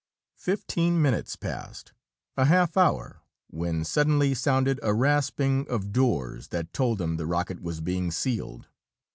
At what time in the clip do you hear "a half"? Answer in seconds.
2.35-2.75